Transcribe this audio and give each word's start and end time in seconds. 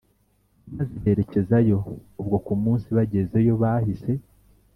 maze 0.75 0.95
berekezayo 1.03 1.77
ubwo 2.21 2.37
kumunsi 2.45 2.87
bagezeyo 2.97 3.53
bahise 3.61 4.11